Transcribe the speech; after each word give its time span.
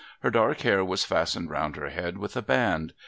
Her 0.21 0.31
dark 0.31 0.61
hair 0.61 0.83
was 0.83 1.05
fastened 1.05 1.51
round 1.51 1.75
her 1.75 1.89
head 1.89 2.17
with 2.17 2.35
a 2.35 2.41
band. 2.41 2.93